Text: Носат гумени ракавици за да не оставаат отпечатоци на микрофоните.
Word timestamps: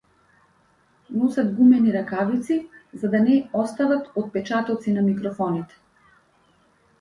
Носат 1.23 1.51
гумени 1.57 1.93
ракавици 1.95 2.57
за 3.03 3.09
да 3.17 3.21
не 3.27 3.35
оставаат 3.53 4.09
отпечатоци 4.23 4.93
на 4.97 5.01
микрофоните. 5.11 5.77